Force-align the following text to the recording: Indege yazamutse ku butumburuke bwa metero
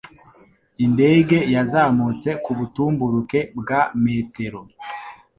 Indege 0.85 1.37
yazamutse 1.55 2.29
ku 2.43 2.51
butumburuke 2.57 3.39
bwa 3.59 3.81
metero 4.03 4.59